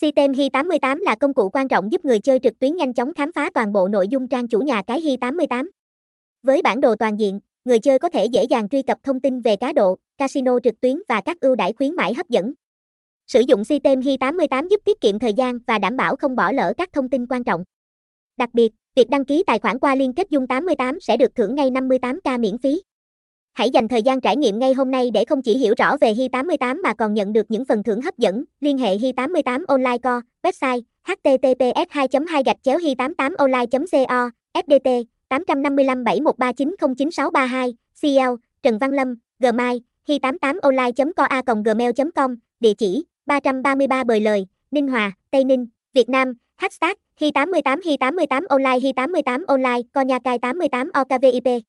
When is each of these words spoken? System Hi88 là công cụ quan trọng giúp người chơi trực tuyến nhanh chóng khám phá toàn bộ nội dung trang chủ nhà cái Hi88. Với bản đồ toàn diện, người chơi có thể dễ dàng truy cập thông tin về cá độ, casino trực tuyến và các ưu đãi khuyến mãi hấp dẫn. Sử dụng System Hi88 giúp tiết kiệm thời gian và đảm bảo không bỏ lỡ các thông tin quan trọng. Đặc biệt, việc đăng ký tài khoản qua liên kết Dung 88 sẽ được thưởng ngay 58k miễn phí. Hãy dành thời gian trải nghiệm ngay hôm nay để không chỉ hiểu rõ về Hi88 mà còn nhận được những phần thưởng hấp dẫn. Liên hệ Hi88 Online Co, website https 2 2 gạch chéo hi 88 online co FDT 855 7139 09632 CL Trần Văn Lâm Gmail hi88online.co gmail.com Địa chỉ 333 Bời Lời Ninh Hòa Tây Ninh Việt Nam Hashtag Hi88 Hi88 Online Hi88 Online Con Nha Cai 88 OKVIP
System 0.00 0.32
Hi88 0.32 0.98
là 0.98 1.14
công 1.14 1.34
cụ 1.34 1.48
quan 1.48 1.68
trọng 1.68 1.92
giúp 1.92 2.04
người 2.04 2.18
chơi 2.18 2.38
trực 2.38 2.58
tuyến 2.58 2.76
nhanh 2.76 2.92
chóng 2.94 3.14
khám 3.14 3.32
phá 3.32 3.50
toàn 3.54 3.72
bộ 3.72 3.88
nội 3.88 4.08
dung 4.08 4.28
trang 4.28 4.48
chủ 4.48 4.60
nhà 4.60 4.82
cái 4.86 5.00
Hi88. 5.00 5.68
Với 6.42 6.62
bản 6.62 6.80
đồ 6.80 6.96
toàn 6.96 7.18
diện, 7.18 7.40
người 7.64 7.78
chơi 7.78 7.98
có 7.98 8.08
thể 8.08 8.24
dễ 8.24 8.44
dàng 8.44 8.68
truy 8.68 8.82
cập 8.82 8.98
thông 9.02 9.20
tin 9.20 9.40
về 9.40 9.56
cá 9.56 9.72
độ, 9.72 9.96
casino 10.18 10.58
trực 10.64 10.80
tuyến 10.80 11.02
và 11.08 11.20
các 11.20 11.40
ưu 11.40 11.54
đãi 11.54 11.72
khuyến 11.72 11.96
mãi 11.96 12.14
hấp 12.14 12.28
dẫn. 12.28 12.52
Sử 13.26 13.40
dụng 13.40 13.64
System 13.64 14.00
Hi88 14.00 14.68
giúp 14.68 14.80
tiết 14.84 15.00
kiệm 15.00 15.18
thời 15.18 15.32
gian 15.32 15.58
và 15.66 15.78
đảm 15.78 15.96
bảo 15.96 16.16
không 16.16 16.36
bỏ 16.36 16.52
lỡ 16.52 16.72
các 16.76 16.92
thông 16.92 17.08
tin 17.08 17.26
quan 17.26 17.44
trọng. 17.44 17.64
Đặc 18.36 18.50
biệt, 18.52 18.72
việc 18.94 19.10
đăng 19.10 19.24
ký 19.24 19.44
tài 19.46 19.58
khoản 19.58 19.78
qua 19.78 19.94
liên 19.94 20.12
kết 20.12 20.30
Dung 20.30 20.46
88 20.46 21.00
sẽ 21.00 21.16
được 21.16 21.34
thưởng 21.34 21.54
ngay 21.54 21.70
58k 21.70 22.40
miễn 22.40 22.58
phí. 22.58 22.82
Hãy 23.52 23.70
dành 23.70 23.88
thời 23.88 24.02
gian 24.02 24.20
trải 24.20 24.36
nghiệm 24.36 24.58
ngay 24.58 24.74
hôm 24.74 24.90
nay 24.90 25.10
để 25.14 25.24
không 25.24 25.42
chỉ 25.42 25.58
hiểu 25.58 25.74
rõ 25.78 25.96
về 26.00 26.12
Hi88 26.12 26.82
mà 26.82 26.94
còn 26.94 27.14
nhận 27.14 27.32
được 27.32 27.46
những 27.48 27.64
phần 27.64 27.82
thưởng 27.82 28.02
hấp 28.02 28.18
dẫn. 28.18 28.44
Liên 28.60 28.78
hệ 28.78 28.96
Hi88 28.96 29.64
Online 29.66 29.98
Co, 29.98 30.20
website 30.42 30.80
https 31.04 31.86
2 31.90 32.08
2 32.28 32.42
gạch 32.42 32.56
chéo 32.62 32.78
hi 32.78 32.94
88 32.94 33.34
online 33.38 33.66
co 33.72 34.30
FDT 34.54 35.04
855 35.28 36.04
7139 36.04 36.74
09632 36.78 37.74
CL 38.02 38.34
Trần 38.62 38.78
Văn 38.78 38.90
Lâm 38.90 39.14
Gmail 39.38 39.78
hi88online.co 40.06 41.62
gmail.com 41.64 42.36
Địa 42.60 42.74
chỉ 42.74 43.04
333 43.26 44.04
Bời 44.04 44.20
Lời 44.20 44.46
Ninh 44.70 44.88
Hòa 44.88 45.12
Tây 45.30 45.44
Ninh 45.44 45.66
Việt 45.92 46.08
Nam 46.08 46.34
Hashtag 46.56 46.92
Hi88 47.20 47.80
Hi88 47.80 48.46
Online 48.48 48.78
Hi88 48.78 49.44
Online 49.46 49.80
Con 49.92 50.06
Nha 50.06 50.18
Cai 50.18 50.38
88 50.38 50.90
OKVIP 50.94 51.62